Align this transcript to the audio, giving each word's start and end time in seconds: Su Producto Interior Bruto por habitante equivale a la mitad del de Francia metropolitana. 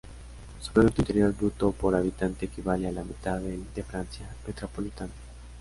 Su 0.59 0.71
Producto 0.73 1.01
Interior 1.01 1.31
Bruto 1.37 1.71
por 1.73 1.93
habitante 1.93 2.47
equivale 2.47 2.87
a 2.87 2.91
la 2.91 3.03
mitad 3.03 3.39
del 3.39 3.63
de 3.75 3.83
Francia 3.83 4.27
metropolitana. 4.47 5.11